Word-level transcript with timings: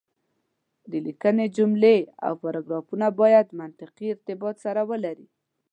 د 0.91 0.93
ليکنې 1.05 1.45
جملې 1.57 1.97
او 2.25 2.33
پاراګرافونه 2.43 3.05
بايد 3.19 3.47
منطقي 3.61 4.07
ارتباط 4.13 4.55
سره 4.65 4.81
ولري. 4.91 5.27